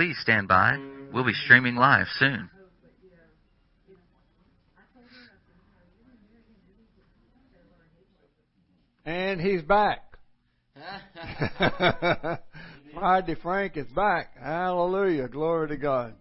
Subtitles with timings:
[0.00, 0.78] Please stand by.
[1.12, 2.48] We'll be streaming live soon.
[9.04, 9.98] And he's back.
[12.94, 14.38] Friday Frank is back.
[14.42, 15.28] Hallelujah.
[15.28, 16.14] Glory to God.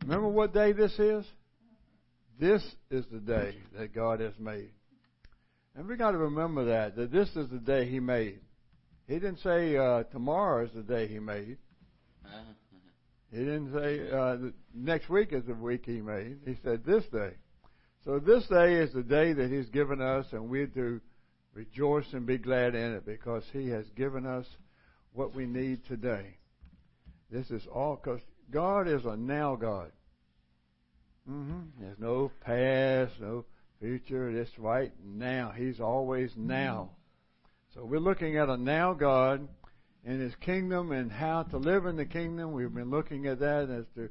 [0.00, 1.26] Remember what day this is?
[2.40, 4.70] This is the day that God has made.
[5.76, 8.40] And we got to remember that, that this is the day He made.
[9.06, 11.58] He didn't say uh, tomorrow is the day He made.
[13.30, 14.36] He didn't say uh,
[14.72, 16.38] next week is the week He made.
[16.46, 17.32] He said this day.
[18.04, 21.00] So this day is the day that He's given us, and we're to
[21.52, 24.46] rejoice and be glad in it because He has given us
[25.14, 26.36] what we need today.
[27.30, 29.90] This is all because God is a now God.
[31.28, 31.60] Mm-hmm.
[31.80, 33.44] There's no past, no
[33.80, 34.30] future.
[34.30, 35.52] It's right now.
[35.56, 36.90] He's always now.
[37.74, 39.48] So we're looking at a now God
[40.04, 42.52] and His kingdom and how to live in the kingdom.
[42.52, 44.10] We've been looking at that as to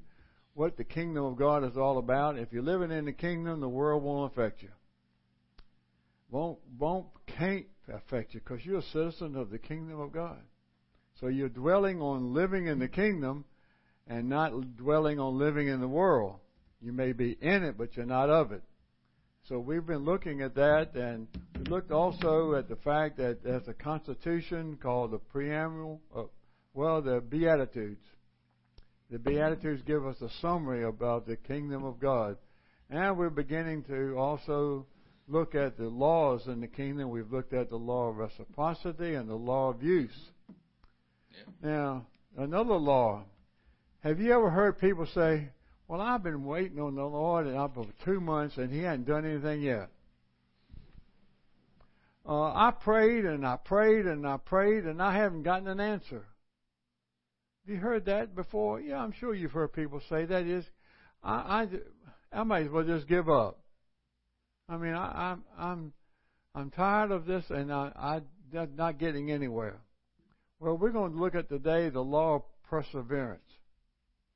[0.53, 2.37] what the kingdom of God is all about.
[2.37, 4.69] If you're living in the kingdom, the world won't affect you.
[6.29, 10.39] Won't, won't, can't affect you because you're a citizen of the kingdom of God.
[11.19, 13.45] So you're dwelling on living in the kingdom
[14.07, 16.35] and not dwelling on living in the world.
[16.81, 18.63] You may be in it, but you're not of it.
[19.49, 21.27] So we've been looking at that, and
[21.57, 26.23] we looked also at the fact that there's a constitution called the preamble, uh,
[26.73, 27.99] well, the Beatitudes.
[29.11, 32.37] The Beatitudes give us a summary about the kingdom of God.
[32.89, 34.85] And we're beginning to also
[35.27, 37.09] look at the laws in the kingdom.
[37.09, 40.17] We've looked at the law of reciprocity and the law of use.
[41.31, 41.69] Yeah.
[41.69, 42.05] Now,
[42.37, 43.25] another law
[44.03, 45.49] have you ever heard people say,
[45.93, 49.27] Well, I've been waiting on the Lord and for two months and He hasn't done
[49.27, 49.89] anything yet?
[52.27, 56.25] Uh, I prayed and I prayed and I prayed and I haven't gotten an answer.
[57.67, 58.81] You heard that before?
[58.81, 60.65] Yeah, I'm sure you've heard people say that is,
[61.23, 61.67] I,
[62.33, 63.59] I, I might as well just give up.
[64.67, 65.93] I mean, I, I'm, I'm,
[66.55, 67.91] I'm tired of this and I,
[68.51, 69.77] I'm not getting anywhere.
[70.59, 73.43] Well, we're going to look at today the law of perseverance.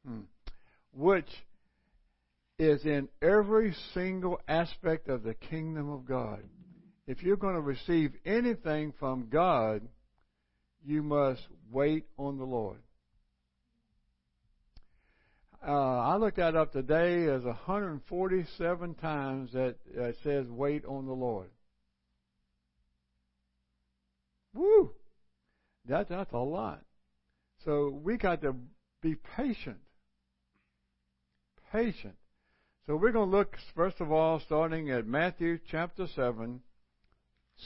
[0.06, 0.19] Hmm.
[0.94, 1.28] Which
[2.59, 6.41] is in every single aspect of the kingdom of God.
[7.06, 9.81] If you're going to receive anything from God,
[10.84, 11.41] you must
[11.72, 12.79] wait on the Lord.
[15.66, 21.13] Uh, I looked that up today as 147 times that uh, says wait on the
[21.13, 21.50] Lord.
[24.53, 24.91] Woo!
[25.88, 26.81] That, that's a lot.
[27.66, 28.56] So we got to
[29.01, 29.78] be patient
[31.72, 32.16] patient.
[32.88, 36.62] So we're going to look, first of all, starting at Matthew chapter 7,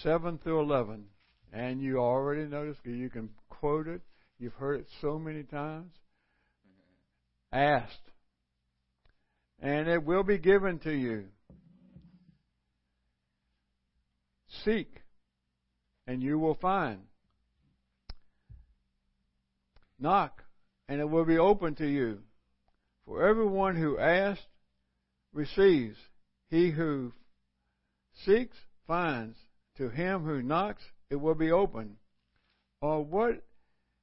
[0.02, 1.04] 7 through 11.
[1.54, 4.02] And you already noticed, you can quote it.
[4.40, 5.92] You've heard it so many times.
[7.54, 8.10] Asked.
[9.60, 11.26] And it will be given to you.
[14.66, 15.02] Seek,
[16.08, 17.02] and you will find.
[20.00, 20.42] Knock,
[20.90, 22.24] and it will be open to you.
[23.06, 24.42] For everyone who asks
[25.34, 25.98] receives.
[26.50, 27.14] He who
[28.26, 29.38] seeks finds.
[29.78, 31.98] To him who knocks it will be open.
[32.82, 33.44] Or what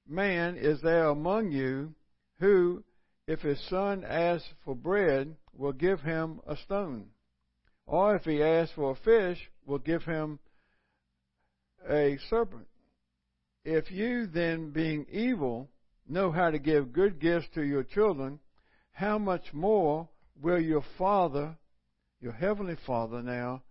[0.09, 1.94] man is there among you
[2.41, 2.83] who,
[3.27, 7.06] if his son asks for bread, will give him a stone?
[7.87, 10.38] Or if he asks for a fish, will give him
[11.88, 12.67] a serpent?
[13.65, 15.69] If you then, being evil,
[16.08, 18.38] know how to give good gifts to your children,
[18.93, 20.08] how much more
[20.40, 21.56] will your Father,
[22.20, 23.62] your Heavenly Father now,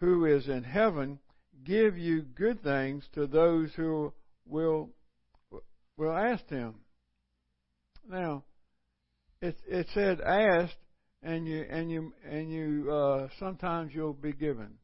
[0.00, 1.18] who is in heaven,
[1.64, 4.12] give you good things to those who
[4.46, 4.90] will
[5.96, 6.74] will ask him.
[8.08, 8.44] Now,
[9.40, 10.76] it it said asked,
[11.22, 14.74] and you and you and you uh, sometimes you'll be given.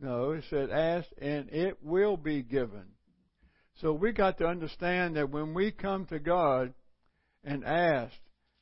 [0.00, 2.84] No, it said asked, and it will be given.
[3.80, 6.72] So we got to understand that when we come to God
[7.44, 8.14] and ask,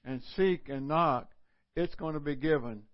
[0.07, 1.29] and seek and knock,
[1.75, 2.85] it's going to be given.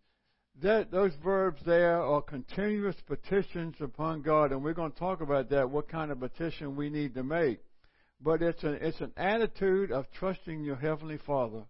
[0.62, 5.50] That, those verbs there are continuous petitions upon God, and we're going to talk about
[5.50, 7.60] that, what kind of petition we need to make.
[8.20, 11.64] but it's an it's an attitude of trusting your heavenly Father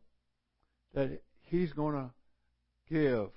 [0.94, 2.10] that He's going to
[2.88, 3.30] give.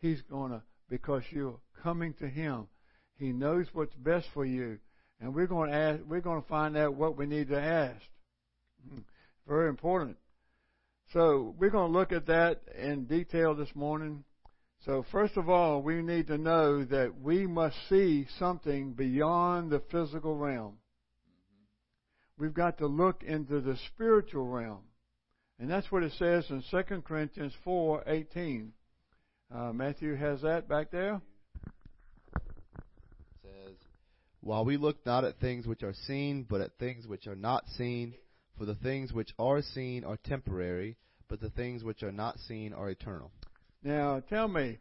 [0.00, 2.68] He's going to because you're coming to Him.
[3.16, 4.78] He knows what's best for you,
[5.20, 6.00] and we're going to ask.
[6.06, 8.02] We're going to find out what we need to ask.
[8.88, 9.00] Hmm.
[9.48, 10.16] Very important.
[11.12, 14.24] So we're going to look at that in detail this morning.
[14.84, 19.80] So first of all, we need to know that we must see something beyond the
[19.90, 20.78] physical realm.
[22.36, 24.82] We've got to look into the spiritual realm.
[25.58, 28.72] And that's what it says in 2 Corinthians 4:18.
[29.54, 31.20] Uh, Matthew has that back there.
[32.34, 32.42] It
[33.42, 33.76] says,
[34.40, 37.68] While we look not at things which are seen, but at things which are not
[37.76, 38.14] seen,
[38.58, 40.96] for the things which are seen are temporary,
[41.28, 43.30] but the things which are not seen are eternal.
[43.82, 44.78] Now, tell me,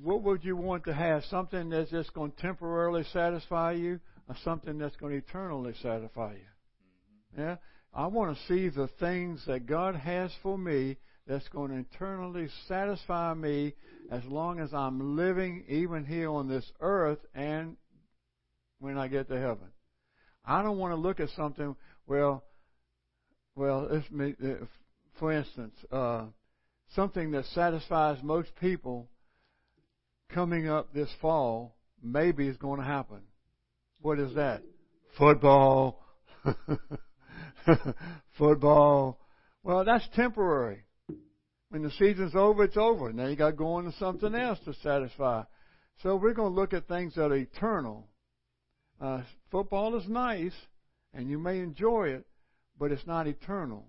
[0.00, 1.24] what would you want to have?
[1.24, 6.32] Something that's just going to temporarily satisfy you, or something that's going to eternally satisfy
[6.32, 7.36] you?
[7.36, 7.40] Mm-hmm.
[7.40, 7.56] Yeah?
[7.94, 10.96] I want to see the things that God has for me
[11.26, 13.74] that's going to eternally satisfy me
[14.10, 17.76] as long as I'm living even here on this earth and
[18.80, 19.68] when I get to heaven.
[20.44, 21.76] I don't want to look at something,
[22.06, 22.42] well,
[23.54, 24.48] well, uh,
[25.18, 26.26] for instance, uh,
[26.94, 29.08] something that satisfies most people
[30.30, 33.20] coming up this fall maybe is going to happen.
[34.00, 34.62] What is that?
[35.18, 36.02] Football.
[38.38, 39.18] Football.
[39.62, 40.84] Well, that's temporary.
[41.68, 43.12] When the season's over, it's over.
[43.12, 45.44] Now you got to go on to something else to satisfy.
[46.02, 48.08] So we're going to look at things that are eternal.
[49.00, 50.54] Uh, football is nice,
[51.14, 52.26] and you may enjoy it,
[52.78, 53.86] but it's not eternal.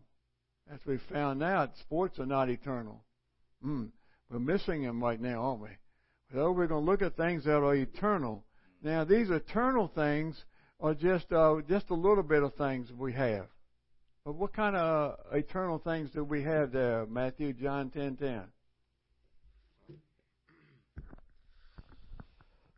[0.71, 3.03] As we found out, sports are not eternal.
[3.65, 3.89] Mm,
[4.30, 5.69] we're missing them right now, aren't we?
[6.33, 8.44] So we're going to look at things that are eternal.
[8.81, 10.44] Now, these eternal things
[10.80, 13.47] are just uh, just a little bit of things we have.
[14.25, 17.06] But what kind of eternal things do we have there?
[17.06, 18.44] Matthew, John, ten, ten.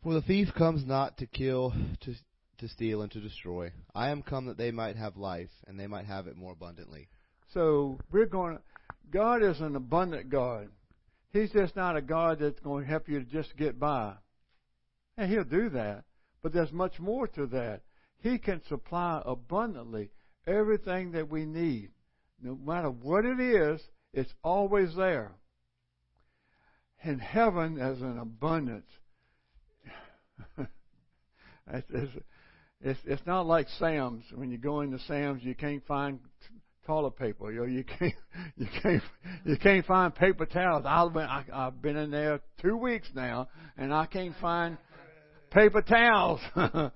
[0.03, 2.13] For the thief comes not to kill, to
[2.59, 3.71] to steal, and to destroy.
[3.93, 7.07] I am come that they might have life, and they might have it more abundantly.
[7.53, 8.57] So we're going.
[8.57, 8.61] To,
[9.11, 10.69] God is an abundant God.
[11.31, 14.13] He's just not a God that's going to help you to just get by.
[15.17, 16.05] And He'll do that,
[16.41, 17.81] but there's much more to that.
[18.19, 20.11] He can supply abundantly
[20.47, 21.89] everything that we need.
[22.41, 23.81] No matter what it is,
[24.13, 25.31] it's always there.
[27.03, 28.89] In heaven, there's an abundance.
[30.57, 32.11] it's, it's,
[32.81, 34.23] it's, it's not like Sam's.
[34.33, 36.19] When you go into Sam's, you can't find
[36.85, 37.51] toilet paper.
[37.51, 38.13] You know, you can't
[38.57, 39.03] you can't
[39.43, 40.83] you can't find paper towels.
[40.87, 44.77] I've been I, I've been in there two weeks now, and I can't find
[45.51, 46.41] paper towels.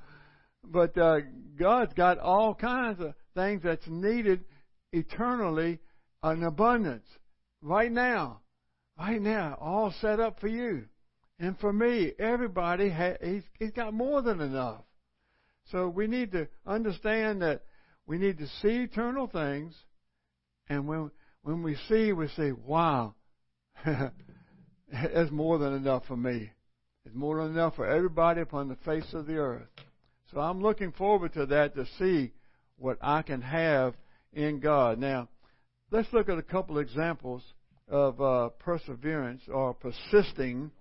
[0.64, 1.20] but uh,
[1.58, 4.44] God's got all kinds of things that's needed
[4.92, 5.80] eternally
[6.24, 7.06] in abundance
[7.62, 8.42] right now,
[8.98, 10.86] right now, all set up for you
[11.40, 12.12] and for me.
[12.20, 14.82] Everybody ha- he's he's got more than enough.
[15.72, 17.64] So we need to understand that
[18.08, 19.76] we need to see eternal things,
[20.68, 21.12] and when
[21.44, 23.14] when we see, we say, "Wow,
[24.92, 26.52] it's more than enough for me.
[27.06, 29.68] It's more than enough for everybody upon the face of the earth."
[30.32, 32.34] So I'm looking forward to that to see
[32.78, 33.96] what I can have
[34.34, 34.98] in God.
[34.98, 35.30] Now,
[35.92, 37.44] let's look at a couple examples
[37.88, 40.72] of uh, perseverance or persisting.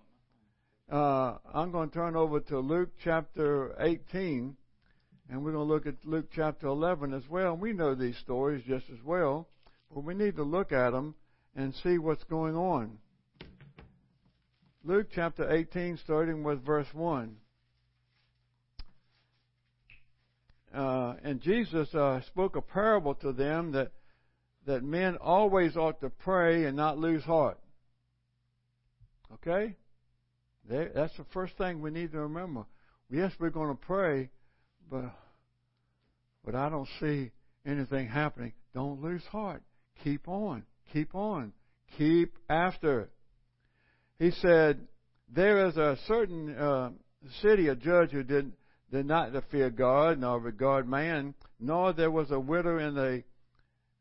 [0.91, 4.57] Uh, I'm going to turn over to Luke chapter 18
[5.29, 7.57] and we're going to look at Luke chapter 11 as well.
[7.57, 9.49] We know these stories just as well,
[9.95, 11.15] but we need to look at them
[11.55, 12.99] and see what's going on.
[14.85, 17.37] Luke chapter 18, starting with verse 1.
[20.75, 23.93] Uh, and Jesus uh, spoke a parable to them that
[24.69, 27.59] that men always ought to pray and not lose heart.
[29.33, 29.75] Okay,
[30.69, 32.67] that's the first thing we need to remember.
[33.11, 34.29] Yes, we're going to pray,
[34.90, 35.14] but
[36.45, 37.30] but I don't see
[37.66, 38.52] anything happening.
[38.75, 39.62] Don't lose heart.
[40.02, 40.64] Keep on.
[40.92, 41.52] Keep on.
[41.97, 43.11] Keep after it.
[44.18, 44.80] He said,
[45.28, 46.90] There is a certain uh,
[47.42, 48.52] city, a judge who did,
[48.90, 53.23] did not fear God nor regard man, nor there was a widow in the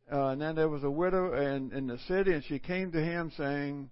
[0.10, 3.04] uh, and then there was a widow in, in the city, and she came to
[3.04, 3.90] him saying,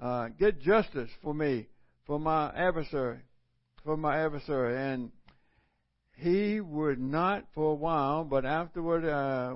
[0.00, 1.66] uh, "Get justice for me,
[2.06, 3.18] for my adversary,
[3.84, 5.10] for my adversary." And
[6.20, 9.54] he would not for a while, but afterward uh,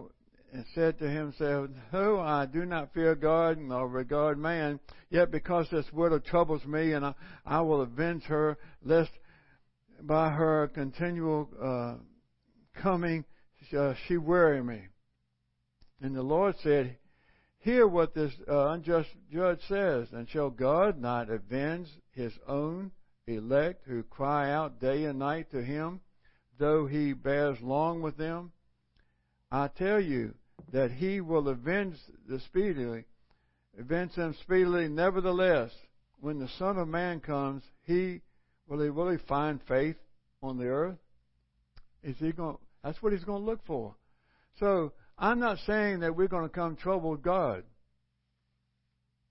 [0.74, 4.80] said to himself, Though I do not fear God nor regard man,
[5.10, 9.10] yet because this widow troubles me, and I, I will avenge her, lest
[10.00, 11.94] by her continual uh,
[12.80, 13.24] coming
[13.76, 14.82] uh, she weary me.
[16.00, 16.98] And the Lord said,
[17.58, 22.90] Hear what this uh, unjust judge says, and shall God not avenge his own
[23.26, 26.00] elect who cry out day and night to him,
[26.58, 28.52] though he bears long with them?
[29.50, 30.34] I tell you
[30.72, 31.96] that he will avenge
[32.28, 33.04] the speedily,
[33.78, 34.88] avenge them speedily.
[34.88, 35.70] Nevertheless,
[36.20, 38.20] when the Son of Man comes, he
[38.66, 39.96] will he really find faith
[40.42, 40.98] on the earth?
[42.02, 42.58] Is he going?
[42.82, 43.94] That's what he's going to look for.
[44.58, 47.64] So I'm not saying that we're going to come trouble God.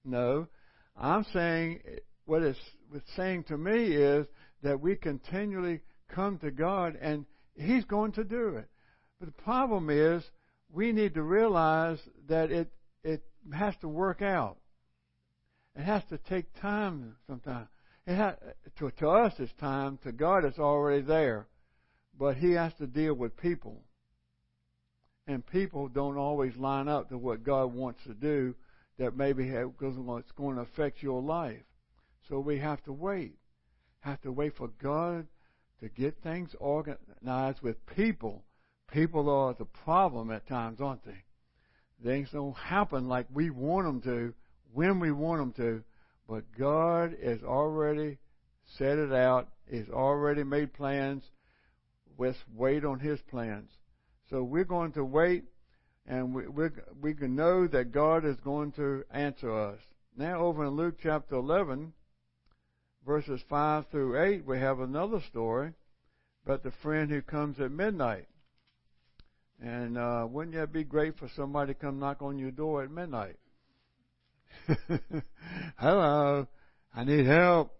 [0.05, 0.47] No,
[0.97, 1.81] I'm saying
[2.25, 2.59] what it's,
[2.93, 4.27] it's saying to me is
[4.63, 5.81] that we continually
[6.13, 8.67] come to God and He's going to do it.
[9.19, 10.23] But the problem is
[10.71, 12.71] we need to realize that it
[13.03, 14.57] it has to work out.
[15.75, 17.67] It has to take time sometimes.
[18.05, 18.35] It has,
[18.79, 19.97] to, to us it's time.
[20.03, 21.47] To God it's already there.
[22.17, 23.81] But He has to deal with people.
[25.25, 28.55] And people don't always line up to what God wants to do
[28.99, 31.63] that maybe it's going to affect your life.
[32.29, 33.35] So we have to wait.
[34.01, 35.27] Have to wait for God
[35.83, 38.41] to get things organized with people.
[38.89, 41.23] People are the problem at times, aren't they?
[42.01, 44.33] Things don't happen like we want them to,
[44.73, 45.83] when we want them to,
[46.27, 48.17] but God has already
[48.77, 49.49] set it out.
[49.69, 51.21] He's already made plans.
[52.17, 53.69] Let's wait on His plans.
[54.29, 55.43] So we're going to wait,
[56.07, 56.69] and we we
[57.01, 59.79] we can know that God is going to answer us.
[60.15, 61.91] Now, over in Luke chapter 11,
[63.05, 65.73] verses 5 through 8, we have another story
[66.45, 68.27] about the friend who comes at midnight.
[69.61, 72.91] And uh, wouldn't that be great for somebody to come knock on your door at
[72.91, 73.37] midnight?
[75.77, 76.47] Hello,
[76.93, 77.71] I need help.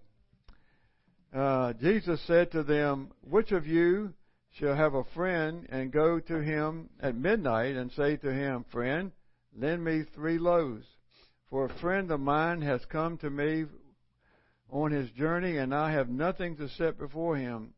[1.34, 4.14] Uh, Jesus said to them, Which of you
[4.60, 9.12] shall have a friend and go to him at midnight and say to him, Friend,
[9.58, 10.86] lend me three loaves?
[11.50, 13.66] For a friend of mine has come to me
[14.74, 17.74] on his journey, and I have nothing to set before him.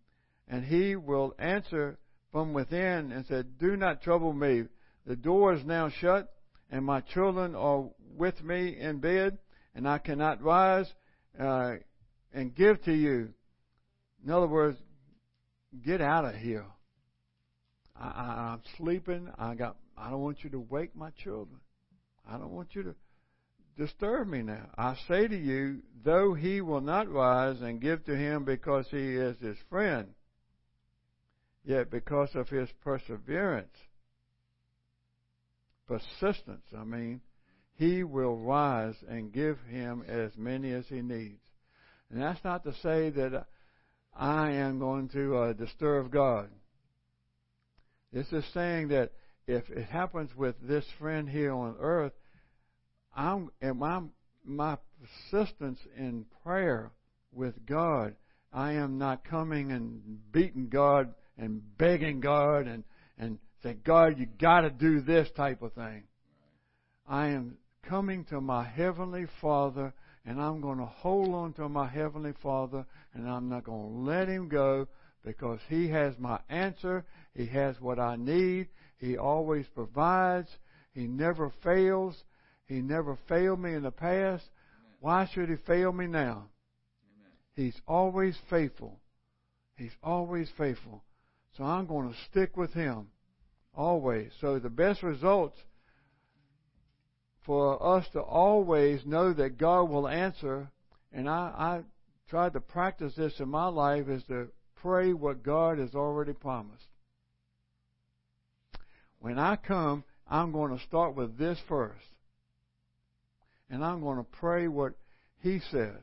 [0.48, 1.98] And he will answer
[2.32, 4.64] from within and said, Do not trouble me.
[5.06, 6.34] The door is now shut,
[6.72, 7.84] and my children are
[8.16, 9.38] with me in bed,
[9.76, 10.92] and I cannot rise
[11.38, 11.76] uh,
[12.34, 13.34] and give to you.
[14.24, 14.78] In other words,
[15.84, 16.66] get out of here.
[18.00, 19.30] I, I, I'm sleeping.
[19.38, 19.76] I got.
[19.98, 21.60] I don't want you to wake my children.
[22.28, 22.96] I don't want you to
[23.78, 24.70] disturb me now.
[24.78, 29.16] I say to you, though he will not rise and give to him because he
[29.16, 30.14] is his friend,
[31.66, 33.76] Yet because of his perseverance,
[35.88, 37.22] persistence, I mean,
[37.74, 41.42] he will rise and give him as many as he needs.
[42.12, 43.48] And that's not to say that
[44.16, 46.50] I am going to uh, disturb God.
[48.14, 49.12] This is saying that
[49.48, 52.14] if it happens with this friend here on earth,
[53.16, 54.02] I'm and my
[54.44, 56.92] my persistence in prayer
[57.32, 58.16] with God,
[58.54, 62.84] I am not coming and beating God and begging God and,
[63.18, 66.04] and say, God, you got to do this type of thing.
[67.08, 69.94] I am coming to my Heavenly Father
[70.26, 74.12] and I'm going to hold on to my Heavenly Father and I'm not going to
[74.12, 74.88] let Him go
[75.24, 77.06] because He has my answer.
[77.34, 78.70] He has what I need.
[78.98, 80.50] He always provides.
[80.94, 82.24] He never fails.
[82.68, 84.44] He never failed me in the past.
[85.00, 86.50] Why should He fail me now?
[87.56, 89.00] He's always faithful.
[89.78, 91.04] He's always faithful.
[91.58, 93.08] So I'm going to stick with him
[93.74, 94.32] always.
[94.42, 95.58] So the best results
[97.46, 100.70] for us to always know that God will answer,
[101.14, 101.82] and I, I
[102.30, 106.88] tried to practice this in my life, is to pray what God has already promised.
[109.20, 112.06] When I come, I'm going to start with this first.
[113.70, 114.94] And I'm going to pray what
[115.40, 116.02] He says.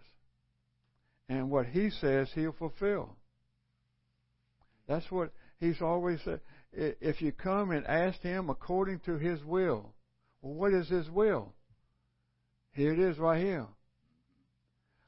[1.28, 3.16] And what He says, He'll fulfill.
[4.88, 6.40] That's what He's always said,
[6.72, 9.94] if you come and ask Him according to His will,
[10.40, 11.52] well, what is His will?
[12.72, 13.66] Here it is right here.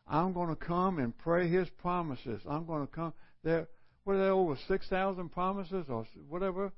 [0.06, 2.40] I'm going to come and pray His promises.
[2.48, 3.68] I'm going to come there.
[4.04, 6.72] What are there over six thousand promises or whatever?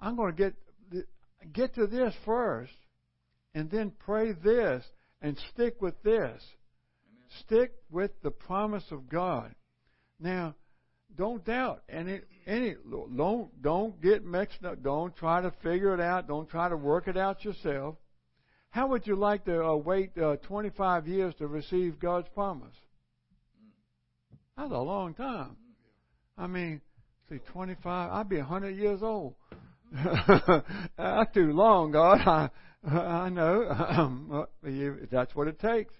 [0.00, 0.54] I'm going to get
[1.52, 2.72] get to this first,
[3.54, 4.82] and then pray this
[5.22, 6.20] and stick with this.
[6.20, 6.40] Amen.
[7.46, 9.54] Stick with the promise of God.
[10.20, 10.54] Now,
[11.16, 14.82] don't doubt any any don't don't get mixed up.
[14.82, 16.28] Don't try to figure it out.
[16.28, 17.96] Don't try to work it out yourself.
[18.70, 22.74] How would you like to uh, wait uh, 25 years to receive God's promise?
[24.56, 25.56] That's a long time.
[26.38, 26.80] I mean,
[27.28, 28.12] see, 25.
[28.12, 29.34] I'd be 100 years old.
[30.96, 32.20] That's too long, God.
[32.26, 32.50] I,
[32.86, 34.46] I know.
[35.10, 35.94] That's what it takes.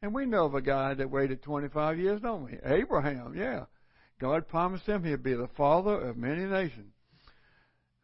[0.00, 2.58] And we know of a guy that waited 25 years, don't we?
[2.64, 3.66] Abraham, yeah.
[4.20, 6.92] God promised him he'd be the father of many nations.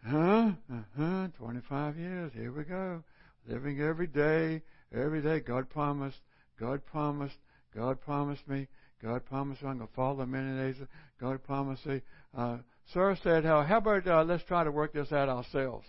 [0.07, 0.53] Huh?
[0.73, 1.29] Uh-huh.
[1.37, 2.33] 25 years.
[2.35, 3.03] Here we go.
[3.47, 4.63] Living every day,
[4.95, 5.41] every day.
[5.41, 6.19] God promised.
[6.59, 7.37] God promised.
[7.75, 8.69] God promised me.
[9.03, 10.89] God promised I'm going to follow many nations.
[11.21, 12.03] God promised me.
[12.37, 12.59] Uh,
[12.93, 15.87] Sir said, how, how about uh, let's try to work this out ourselves.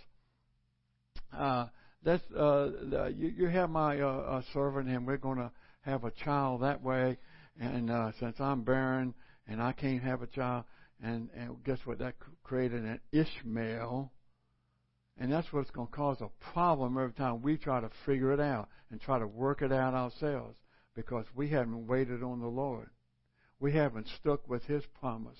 [1.36, 1.66] Uh,
[2.04, 5.50] let's, uh, you, you have my uh, servant and we're going to
[5.82, 7.18] have a child that way.
[7.60, 9.14] And uh, since I'm barren
[9.46, 10.64] and I can't have a child,
[11.02, 11.98] and, and guess what?
[11.98, 14.12] That created an Ishmael.
[15.18, 18.40] And that's what's going to cause a problem every time we try to figure it
[18.40, 20.56] out and try to work it out ourselves
[20.94, 22.88] because we haven't waited on the Lord.
[23.58, 25.36] We haven't stuck with His promise.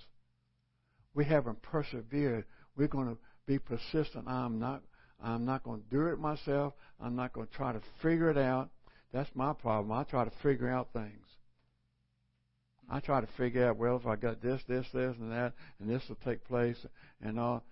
[1.15, 2.45] We haven't persevered.
[2.77, 4.29] We're going to be persistent.
[4.29, 4.83] I'm not.
[5.23, 6.75] I'm not going to do it myself.
[7.01, 8.71] I'm not going to try to figure it out.
[9.13, 9.93] That's my problem.
[9.93, 11.27] I try to figure out things.
[12.89, 15.89] I try to figure out, well, if I got this, this, this, and that, and
[15.89, 16.77] this will take place,
[17.23, 17.63] and all.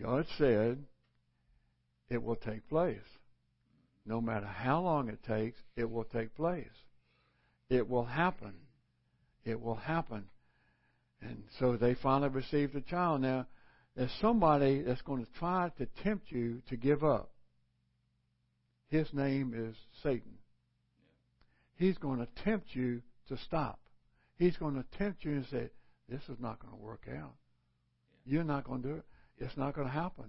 [0.00, 0.84] God said
[2.10, 2.98] it will take place.
[4.04, 6.66] No matter how long it takes, it will take place.
[7.70, 8.52] It will happen.
[9.44, 10.24] It will happen.
[11.22, 13.22] And so they finally received a child.
[13.22, 13.46] Now,
[13.96, 17.30] there's somebody that's going to try to tempt you to give up.
[18.88, 20.34] His name is Satan.
[21.76, 23.80] He's going to tempt you to stop.
[24.38, 25.70] He's going to tempt you and say,
[26.08, 27.34] This is not going to work out.
[28.24, 29.04] You're not going to do it.
[29.38, 30.26] It's not going to happen.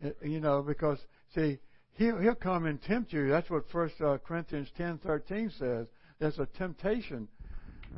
[0.00, 0.98] It, you know, because,
[1.34, 1.58] see,
[1.94, 3.28] he'll, he'll come and tempt you.
[3.28, 5.86] That's what First uh, Corinthians ten thirteen says.
[6.18, 7.28] There's a temptation.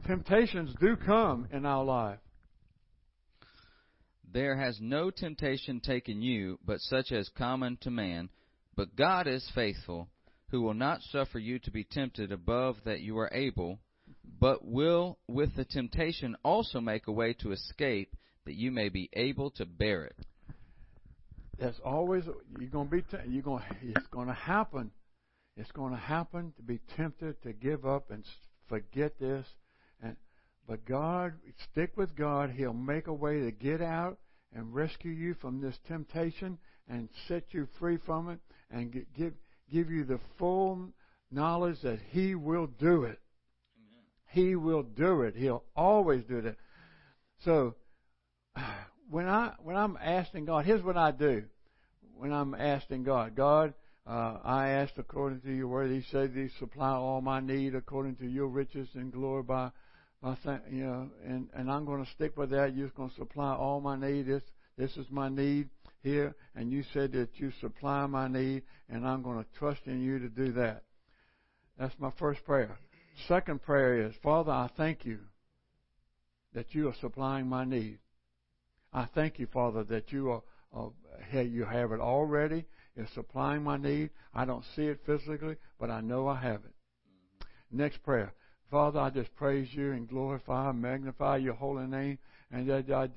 [0.06, 2.18] Temptations do come in our life.
[4.34, 8.30] There has no temptation taken you, but such as common to man.
[8.74, 10.08] But God is faithful,
[10.50, 13.78] who will not suffer you to be tempted above that you are able,
[14.40, 19.08] but will with the temptation also make a way to escape, that you may be
[19.12, 20.16] able to bear it.
[21.56, 22.24] There's always
[22.58, 24.90] you're going to be you're going it's going to happen.
[25.56, 28.24] It's going to happen to be tempted to give up and
[28.68, 29.46] forget this,
[30.02, 30.16] and
[30.66, 31.34] but God
[31.70, 32.50] stick with God.
[32.50, 34.18] He'll make a way to get out
[34.54, 38.38] and rescue you from this temptation and set you free from it
[38.70, 39.32] and give
[39.70, 40.88] give you the full
[41.30, 43.18] knowledge that He will do it.
[43.76, 44.04] Amen.
[44.26, 45.34] He will do it.
[45.34, 46.56] He'll always do that.
[47.44, 47.74] So
[49.10, 51.44] when I when I'm asking God, here's what I do.
[52.16, 53.74] When I'm asking God, God,
[54.06, 55.90] uh, I asked according to your word.
[55.90, 59.70] He said, "He supply all my need according to your riches and glory by."
[60.24, 62.74] By think you know, and and I'm going to stick with that.
[62.74, 64.26] You're going to supply all my need.
[64.26, 64.42] This
[64.78, 65.68] this is my need
[66.02, 70.02] here, and you said that you supply my need, and I'm going to trust in
[70.02, 70.84] you to do that.
[71.78, 72.78] That's my first prayer.
[73.28, 75.18] Second prayer is, Father, I thank you
[76.54, 77.98] that you are supplying my need.
[78.94, 80.42] I thank you, Father, that you are,
[80.74, 82.64] uh, you have it already.
[82.96, 84.10] It's supplying my need.
[84.32, 87.46] I don't see it physically, but I know I have it.
[87.70, 88.32] Next prayer.
[88.74, 92.18] Father, I just praise you and glorify, and magnify your holy name.
[92.50, 93.08] And I, I,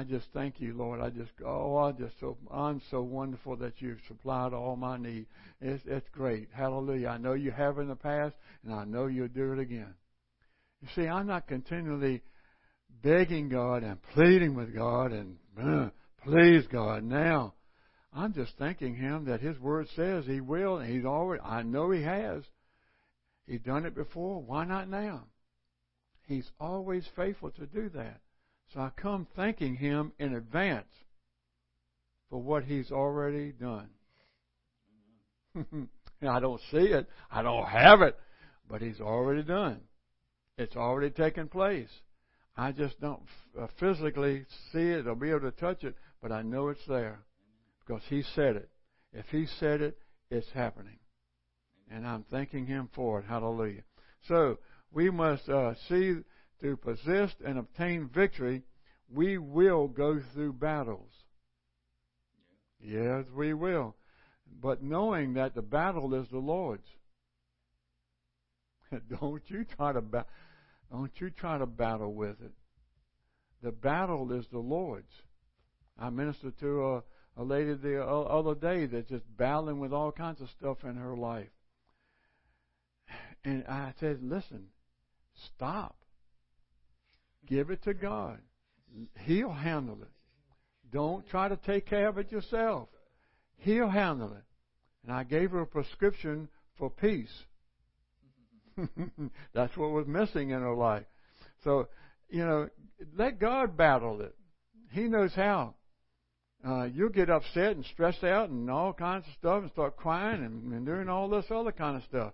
[0.00, 1.02] I just thank you, Lord.
[1.02, 5.26] I just oh, I just so I'm so wonderful that you've supplied all my need.
[5.60, 6.48] It's it's great.
[6.50, 7.08] Hallelujah.
[7.08, 9.92] I know you have in the past, and I know you'll do it again.
[10.80, 12.22] You see, I'm not continually
[13.02, 15.90] begging God and pleading with God and uh,
[16.24, 17.52] please God now.
[18.14, 21.42] I'm just thanking Him that His Word says He will, and He's already.
[21.42, 22.44] I know He has.
[23.46, 24.40] He's done it before.
[24.40, 25.24] Why not now?
[26.26, 28.20] He's always faithful to do that.
[28.72, 30.88] So I come thanking Him in advance
[32.30, 33.88] for what He's already done.
[36.22, 38.18] I don't see it, I don't have it,
[38.68, 39.80] but He's already done.
[40.56, 41.90] It's already taken place.
[42.56, 43.22] I just don't
[43.60, 47.20] uh, physically see it or be able to touch it, but I know it's there
[47.84, 48.70] because He said it.
[49.12, 49.98] If He said it,
[50.30, 50.98] it's happening.
[51.92, 53.26] And I'm thanking Him for it.
[53.28, 53.82] Hallelujah.
[54.28, 54.58] So,
[54.92, 56.16] we must uh, see
[56.62, 58.62] to persist and obtain victory,
[59.12, 61.10] we will go through battles.
[62.80, 63.94] Yes, we will.
[64.60, 66.88] But knowing that the battle is the Lord's.
[69.20, 70.26] don't you try to ba-
[70.90, 72.52] don't you try to battle with it.
[73.62, 75.12] The battle is the Lord's.
[75.98, 77.02] I ministered to a,
[77.36, 81.16] a lady the other day that's just battling with all kinds of stuff in her
[81.16, 81.48] life.
[83.44, 84.66] And I said, listen,
[85.56, 85.96] stop.
[87.46, 88.38] Give it to God.
[89.24, 90.10] He'll handle it.
[90.92, 92.88] Don't try to take care of it yourself.
[93.58, 94.44] He'll handle it.
[95.04, 97.32] And I gave her a prescription for peace.
[99.54, 101.04] That's what was missing in her life.
[101.64, 101.88] So,
[102.28, 102.68] you know,
[103.16, 104.34] let God battle it.
[104.90, 105.74] He knows how.
[106.66, 110.44] Uh, you'll get upset and stressed out and all kinds of stuff and start crying
[110.44, 112.32] and, and doing all this other kind of stuff.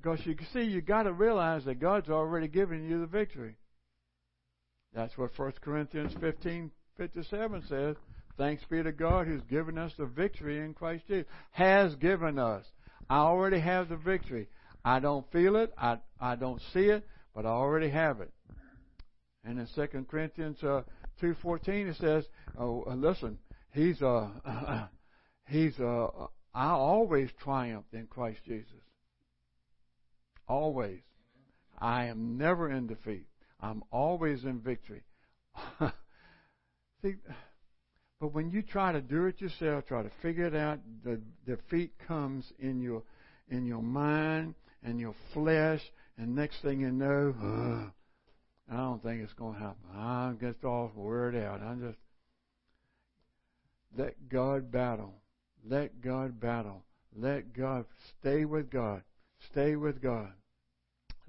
[0.00, 3.56] Because you see, you got to realize that God's already given you the victory.
[4.94, 7.96] That's what 1 Corinthians 15, 57 says.
[8.36, 11.26] Thanks be to God who's given us the victory in Christ Jesus.
[11.50, 12.64] Has given us.
[13.10, 14.46] I already have the victory.
[14.84, 15.74] I don't feel it.
[15.76, 18.30] I, I don't see it, but I already have it.
[19.44, 20.82] And in 2 Corinthians uh,
[21.20, 22.24] 2.14 it says,
[22.56, 23.38] oh, uh, listen,
[23.72, 24.28] he's, uh,
[25.48, 26.06] he's, uh,
[26.54, 28.70] I always triumphed in Christ Jesus.
[30.48, 31.00] Always.
[31.78, 33.26] I am never in defeat.
[33.60, 35.02] I'm always in victory.
[37.02, 37.14] See,
[38.20, 41.92] but when you try to do it yourself, try to figure it out, the defeat
[42.06, 43.02] comes in your
[43.50, 45.80] in your mind and your flesh,
[46.16, 47.34] and next thing you know,
[48.70, 49.84] I don't think it's going to happen.
[49.96, 51.62] I'm just all worried out.
[51.62, 51.98] I'm just
[53.96, 55.14] let God battle.
[55.64, 56.84] Let God battle.
[57.16, 57.86] Let God
[58.20, 59.02] stay with God.
[59.50, 60.32] Stay with God.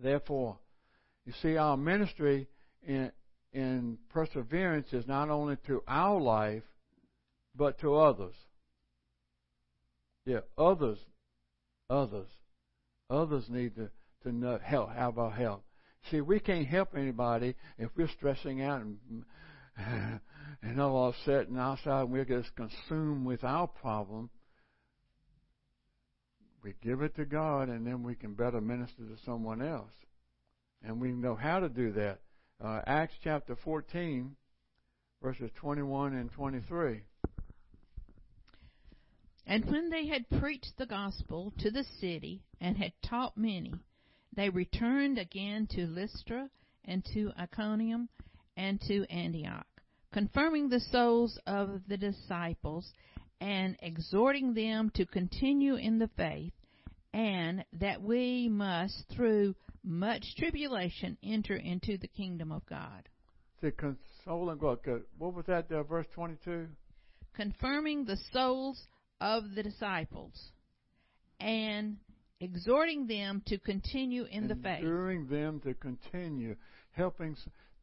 [0.01, 0.57] Therefore,
[1.25, 2.47] you see, our ministry
[2.85, 3.12] in
[3.51, 6.63] in perseverance is not only to our life,
[7.55, 8.35] but to others.
[10.25, 10.99] Yeah, others,
[11.89, 12.29] others,
[13.09, 13.89] others need to
[14.23, 15.63] to know, help, have our help.
[16.12, 19.23] See, we can't help anybody if we're stressing out and
[20.62, 24.29] and all upset and outside and we're just consumed with our problem.
[26.63, 29.91] We give it to God and then we can better minister to someone else.
[30.83, 32.19] And we know how to do that.
[32.63, 34.35] Uh, Acts chapter 14,
[35.21, 37.01] verses 21 and 23.
[39.45, 43.73] And when they had preached the gospel to the city and had taught many,
[44.35, 46.49] they returned again to Lystra
[46.85, 48.09] and to Iconium
[48.55, 49.65] and to Antioch,
[50.11, 52.93] confirming the souls of the disciples
[53.41, 56.54] and exhorting them to continue in the faith,
[57.13, 63.08] and that we must, through much tribulation, enter into the kingdom of God.
[63.62, 65.02] To console and.
[65.17, 66.67] What was that, uh, verse 22?
[67.36, 68.80] Confirming the souls
[69.21, 70.52] of the disciples
[71.39, 71.97] and
[72.39, 74.80] exhorting them to continue in the faith.
[74.80, 76.56] Enduring them to continue,
[76.91, 77.36] helping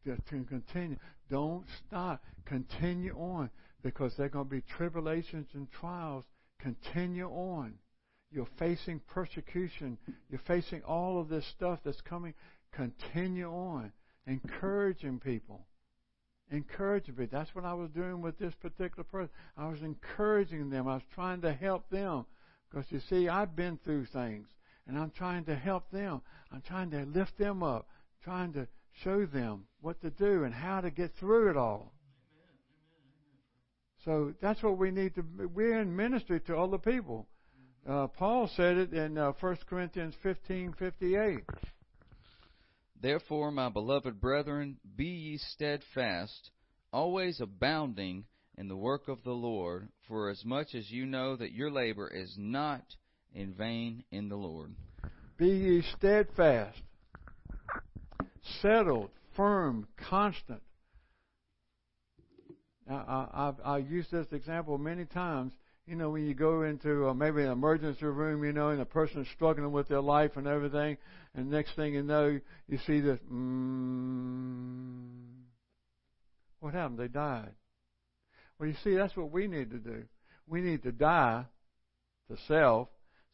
[0.05, 0.97] to continue.
[1.31, 2.23] Don't stop.
[2.45, 3.51] Continue on
[3.87, 6.25] because there are going to be tribulations and trials.
[6.59, 7.75] Continue on.
[8.33, 9.97] You're facing persecution.
[10.29, 12.35] You're facing all of this stuff that's coming.
[12.73, 13.93] Continue on.
[14.27, 15.67] Encouraging people.
[16.51, 17.39] Encouraging people.
[17.39, 19.31] That's what I was doing with this particular person.
[19.57, 20.89] I was encouraging them.
[20.89, 22.27] I was trying to help them.
[22.69, 24.49] Because you see, I've been through things.
[24.89, 26.23] And I'm trying to help them.
[26.51, 27.89] I'm trying to lift them up.
[28.25, 28.67] Trying to
[29.05, 31.93] show them what to do and how to get through it all.
[34.07, 35.25] So that's what we need to.
[35.53, 37.27] We're in ministry to other people.
[37.89, 41.43] Uh, Paul said it in uh, 1 Corinthians 15:58.
[43.03, 46.53] Therefore, my beloved brethren, be ye steadfast,
[46.93, 48.25] always abounding
[48.57, 52.09] in the work of the Lord, for as much as you know that your labor
[52.09, 52.85] is not
[53.35, 54.73] in vain in the Lord.
[55.37, 56.81] Be ye steadfast,
[58.63, 60.63] settled, firm, constant.
[62.91, 65.53] I, I've, I've used this example many times
[65.87, 68.85] you know, when you go into uh, maybe an emergency room, you know, and the
[68.85, 70.97] person's struggling with their life and everything,
[71.35, 75.07] and next thing you know, you see this, mm,
[76.59, 76.99] what happened?
[76.99, 77.53] They died.
[78.59, 80.03] Well, you see, that's what we need to do.
[80.49, 81.45] We need to die
[82.29, 82.89] to self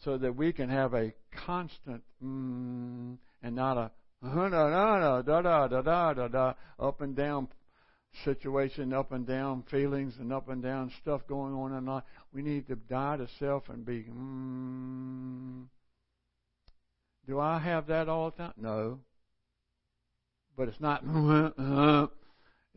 [0.04, 1.14] so that we can have a
[1.46, 7.16] constant mm, and not a no no da da da da da da up and
[7.16, 7.48] down
[8.24, 12.04] situation, up and down feelings and up and down stuff going on in life.
[12.32, 14.04] We need to die to self and be.
[14.04, 15.64] Mm,
[17.26, 18.52] do I have that all the time?
[18.56, 18.98] No.
[20.56, 21.02] But it's not.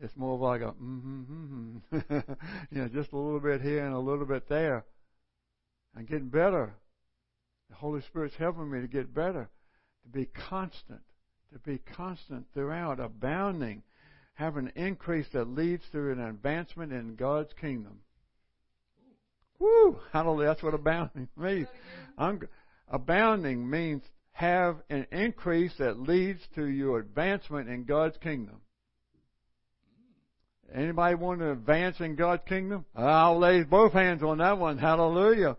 [0.02, 0.74] it's more of like a,
[2.70, 4.84] you know, just a little bit here and a little bit there.
[5.96, 6.74] I'm getting better.
[7.70, 9.48] The Holy Spirit's helping me to get better,
[10.04, 11.00] to be constant,
[11.52, 13.82] to be constant throughout, abounding,
[14.36, 18.00] have an increase that leads to an advancement in God's kingdom.
[19.58, 19.98] Woo!
[20.12, 20.48] Hallelujah.
[20.48, 21.68] That's what abounding means.
[22.18, 22.40] I'm,
[22.88, 28.60] abounding means have an increase that leads to your advancement in God's kingdom.
[30.74, 32.84] Anybody want to advance in God's kingdom?
[32.94, 34.76] I'll lay both hands on that one.
[34.76, 35.56] Hallelujah.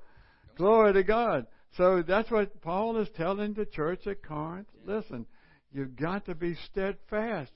[0.56, 1.48] Glory to God.
[1.76, 4.68] So that's what Paul is telling the church at Corinth.
[4.86, 5.26] Listen,
[5.74, 7.52] you've got to be steadfast.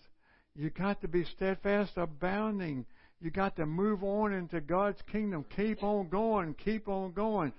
[0.56, 2.86] You've got to be steadfast, abounding.
[3.22, 5.46] You've got to move on into God's kingdom.
[5.56, 6.56] Keep on going.
[6.56, 7.54] Keep on going.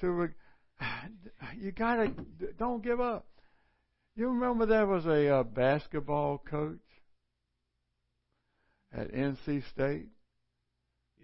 [0.00, 0.28] To
[1.58, 2.12] you got to
[2.58, 3.26] don't give up.
[4.14, 6.78] You remember there was a uh, basketball coach
[8.92, 10.08] at NC State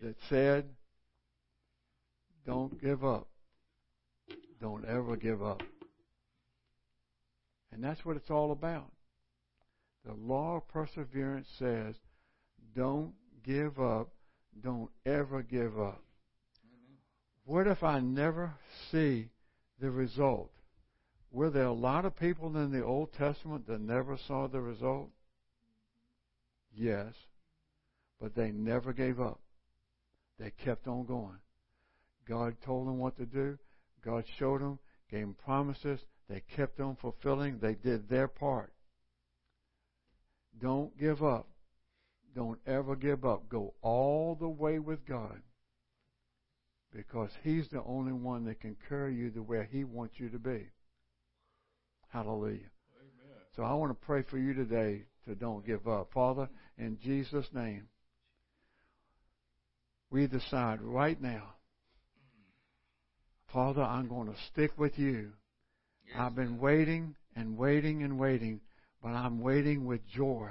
[0.03, 0.67] that said,
[2.47, 3.29] "Don't give up.
[4.61, 5.63] Don't ever give up."
[7.73, 8.93] And that's what it's all about.
[10.05, 11.97] The law of perseverance says,
[12.75, 14.15] "Don't give up.
[14.61, 16.03] Don't ever give up."
[17.45, 18.55] What if I never
[18.91, 19.31] see
[19.79, 20.53] the result?
[21.31, 25.11] Were there a lot of people in the Old Testament that never saw the result?
[26.75, 27.15] Yes.
[28.21, 29.41] But they never gave up.
[30.39, 31.39] They kept on going.
[32.27, 33.59] God told them what to do.
[34.05, 34.79] God showed them,
[35.11, 36.01] gave them promises.
[36.29, 37.59] They kept on fulfilling.
[37.59, 38.73] They did their part.
[40.61, 41.49] Don't give up.
[42.35, 43.49] Don't ever give up.
[43.49, 45.41] Go all the way with God
[46.95, 50.39] because He's the only one that can carry you to where He wants you to
[50.39, 50.69] be.
[52.09, 52.71] Hallelujah.
[52.99, 53.37] Amen.
[53.57, 56.11] So I want to pray for you today to don't give up.
[56.13, 57.89] Father, in Jesus' name,
[60.11, 61.55] we decide right now,
[63.53, 65.33] Father, I'm going to stick with you.
[66.07, 66.17] Yes.
[66.19, 68.61] I've been waiting and waiting and waiting,
[69.03, 70.51] but I'm waiting with joy.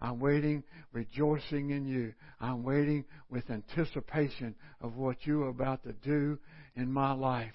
[0.00, 2.14] I'm waiting, rejoicing in you.
[2.40, 6.38] I'm waiting with anticipation of what you're about to do
[6.74, 7.52] in my life.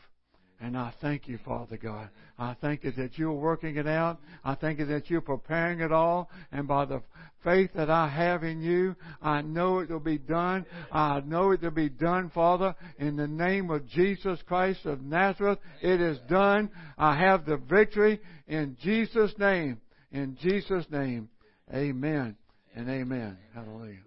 [0.62, 2.10] And I thank you, Father God.
[2.40, 4.20] I thank you that you're working it out.
[4.44, 6.30] I thank you that you're preparing it all.
[6.52, 7.02] And by the
[7.44, 10.66] faith that I have in you, I know it will be done.
[10.92, 12.74] I know it will be done, Father.
[13.00, 16.70] In the name of Jesus Christ of Nazareth, it is done.
[16.98, 19.82] I have the victory in Jesus' name.
[20.16, 21.28] In Jesus' name.
[21.74, 22.38] Amen
[22.74, 23.38] and amen.
[23.54, 24.00] Hallelujah.